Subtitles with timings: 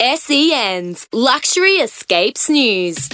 [0.00, 3.08] SEN's Luxury Escapes News.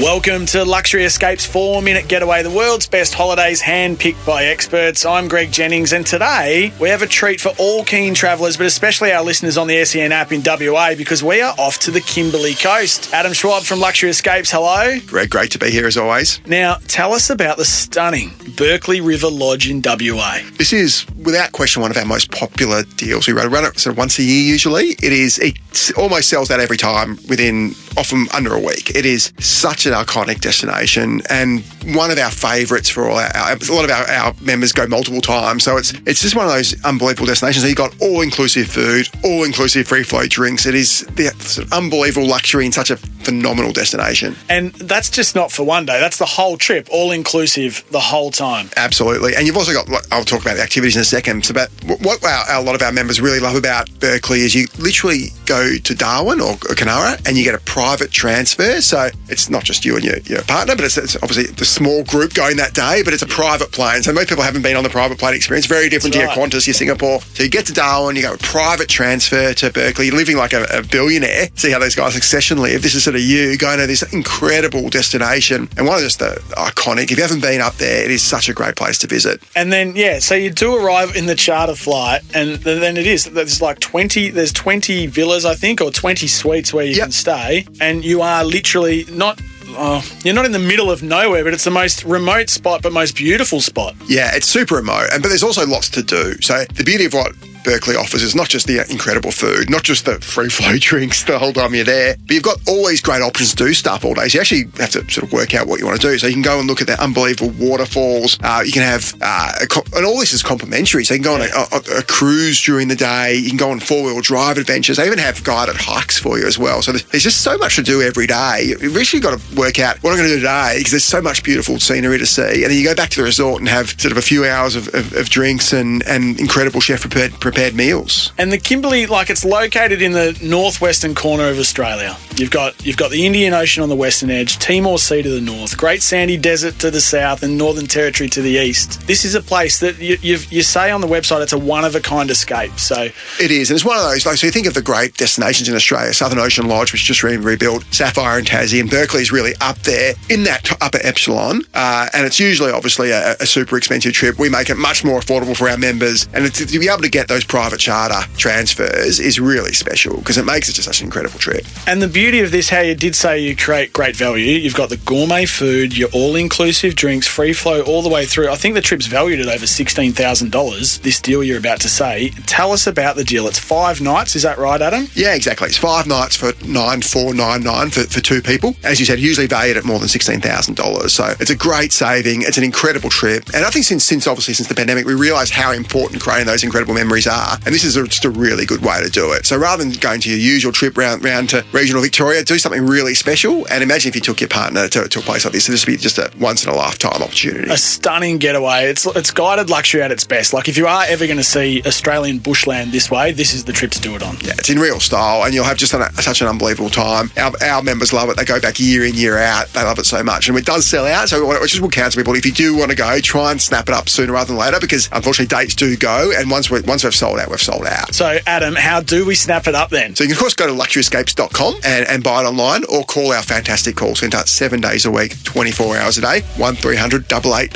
[0.00, 5.06] Welcome to Luxury Escapes 4 Minute Getaway, the world's best holidays handpicked by experts.
[5.06, 9.10] I'm Greg Jennings, and today we have a treat for all keen travellers, but especially
[9.12, 12.52] our listeners on the SEN app in WA, because we are off to the Kimberley
[12.52, 13.10] coast.
[13.14, 15.00] Adam Schwab from Luxury Escapes, hello.
[15.06, 16.46] Greg, great to be here as always.
[16.46, 20.40] Now, tell us about the stunning Berkeley River Lodge in WA.
[20.58, 23.26] This is, without question, one of our most popular deals.
[23.26, 24.88] We run it sort of once a year usually.
[24.90, 25.56] It is, it
[25.96, 28.90] almost sells out every time within often under a week.
[28.90, 31.62] It is such an iconic destination and
[31.94, 35.20] one of our favourites for all our, a lot of our, our, members go multiple
[35.20, 35.64] times.
[35.64, 37.64] So it's it's just one of those unbelievable destinations.
[37.64, 40.66] You've got all inclusive food, all inclusive free flow drinks.
[40.66, 44.36] It is the sort of unbelievable luxury in such a phenomenal destination.
[44.48, 45.98] And that's just not for one day.
[45.98, 48.70] That's the whole trip, all inclusive the whole time.
[48.76, 49.34] Absolutely.
[49.34, 51.44] And you've also got, I'll talk about the activities in a second.
[51.44, 51.70] So, but
[52.00, 55.76] what our, a lot of our members really love about Berkeley is you literally go
[55.76, 58.80] to Darwin or Kununurra and you get a private transfer.
[58.80, 62.04] So it's not just you and your, your partner, but it's, it's obviously the small
[62.04, 64.04] group going that day, but it's a private plane.
[64.04, 65.66] So most people haven't been on the private plane experience.
[65.66, 66.50] Very different That's to right.
[66.50, 67.20] your Qantas, your Singapore.
[67.34, 70.64] So you get to Darwin, you go a private transfer to Berkeley, living like a,
[70.70, 71.48] a billionaire.
[71.56, 72.82] See how those guys succession live.
[72.82, 76.40] This is sort of you going to this incredible destination and one of just the
[76.52, 77.04] iconic.
[77.04, 79.42] If you haven't been up there, it is such a great place to visit.
[79.54, 83.24] And then yeah, so you do arrive in the charter flight, and then it is
[83.24, 87.06] there's like twenty there's twenty villas I think or twenty suites where you yep.
[87.06, 91.44] can stay, and you are literally not oh, you're not in the middle of nowhere,
[91.44, 93.94] but it's the most remote spot, but most beautiful spot.
[94.06, 96.40] Yeah, it's super remote, and but there's also lots to do.
[96.40, 97.34] So the beauty of what
[97.66, 101.36] Berkeley offers is not just the incredible food, not just the free flow drinks the
[101.36, 104.14] whole time you're there, but you've got all these great options to do stuff all
[104.14, 104.28] day.
[104.28, 106.16] So you actually have to sort of work out what you want to do.
[106.16, 108.38] So you can go and look at the unbelievable waterfalls.
[108.40, 109.52] Uh, you can have, uh,
[109.96, 111.04] and all this is complimentary.
[111.04, 113.34] So you can go on a, a, a cruise during the day.
[113.34, 114.98] You can go on four wheel drive adventures.
[114.98, 116.82] They even have guided hikes for you as well.
[116.82, 118.74] So there's just so much to do every day.
[118.80, 121.20] You've actually got to work out what I'm going to do today because there's so
[121.20, 122.62] much beautiful scenery to see.
[122.62, 124.76] And then you go back to the resort and have sort of a few hours
[124.76, 128.32] of, of, of drinks and, and incredible chef prepared, prepared meals.
[128.38, 132.16] And the Kimberley, like it's located in the northwestern corner of Australia.
[132.36, 135.40] You've got you've got the Indian Ocean on the western edge, Timor Sea to the
[135.40, 139.06] north, Great Sandy Desert to the south, and Northern Territory to the east.
[139.06, 141.94] This is a place that you, you say on the website it's a one of
[141.94, 142.78] a kind escape.
[142.78, 143.08] So
[143.40, 144.26] it is, and it's one of those.
[144.26, 147.22] Like, so you think of the great destinations in Australia, Southern Ocean Lodge, which just
[147.22, 150.98] re- rebuilt, Saffire and Tassie, and Berkeley is really up there in that t- upper
[151.02, 151.62] epsilon.
[151.72, 154.38] Uh, and it's usually obviously a, a, super expensive trip.
[154.38, 157.28] We make it much more affordable for our members, and to be able to get
[157.28, 161.38] those private charter transfers is really special because it makes it just such an incredible
[161.38, 161.64] trip.
[161.86, 164.44] And the beauty of this, how you did say you create great value.
[164.44, 168.50] You've got the gourmet food, your all-inclusive drinks, free flow all the way through.
[168.50, 170.98] I think the trip's valued at over sixteen thousand dollars.
[170.98, 172.30] This deal you're about to say.
[172.46, 173.46] Tell us about the deal.
[173.46, 175.08] It's five nights, is that right, Adam?
[175.14, 175.68] Yeah, exactly.
[175.68, 178.76] It's five nights for nine four nine nine for, for two people.
[178.84, 181.14] As you said, usually valued at more than sixteen thousand dollars.
[181.14, 182.42] So it's a great saving.
[182.42, 185.52] It's an incredible trip, and I think since since obviously since the pandemic, we realised
[185.52, 187.58] how important creating those incredible memories are.
[187.64, 189.46] And this is a, just a really good way to do it.
[189.46, 192.84] So rather than going to your usual trip round round to regional Victoria, do something
[192.86, 193.66] really special.
[193.68, 195.66] And imagine if you took your partner to, to a place like this.
[195.66, 197.70] This would just be just a once in a lifetime opportunity.
[197.70, 198.86] A stunning getaway.
[198.86, 200.52] It's it's guided luxury at its best.
[200.52, 203.72] Like if you are ever going to see Australian bushland this way, this is the
[203.72, 204.36] trip to do it on.
[204.42, 207.30] Yeah, it's in real style, and you'll have just an, such an unbelievable time.
[207.36, 208.36] Our, our members love it.
[208.36, 209.68] They go back year in year out.
[209.68, 211.28] They love it so much, and it does sell out.
[211.28, 213.88] So we just will counsel people if you do want to go, try and snap
[213.88, 217.04] it up sooner rather than later because unfortunately dates do go, and once we once
[217.04, 218.14] we've sold out, we've sold out.
[218.14, 220.14] So Adam, how do we snap it up then?
[220.14, 223.32] So you can of course go to luxuryescapes.com and, and buy it online, or call
[223.32, 227.72] our fantastic call centre seven days a week, 24 hours a day, 1300 88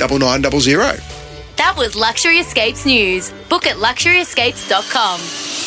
[1.57, 3.31] That was Luxury Escapes News.
[3.49, 5.60] Book at luxuryescapes.com.